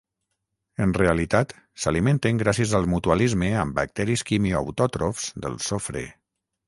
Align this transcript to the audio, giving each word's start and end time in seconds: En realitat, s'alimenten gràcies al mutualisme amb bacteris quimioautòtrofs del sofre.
En 0.85 0.93
realitat, 1.01 1.51
s'alimenten 1.83 2.39
gràcies 2.43 2.73
al 2.79 2.89
mutualisme 2.95 3.51
amb 3.65 3.77
bacteris 3.81 4.25
quimioautòtrofs 4.31 5.29
del 5.45 5.61
sofre. 5.71 6.03